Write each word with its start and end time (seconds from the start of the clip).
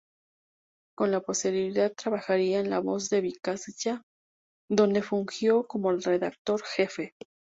Con 0.97 1.11
posterioridad 1.23 1.93
trabajaría 1.93 2.59
en 2.59 2.71
"La 2.71 2.79
Voz 2.79 3.09
de 3.11 3.21
Vizcaya", 3.21 4.01
donde 4.67 5.03
fungió 5.03 5.67
como 5.67 5.91
redactor-jefe. 5.91 7.13